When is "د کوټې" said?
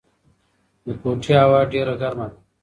0.85-1.33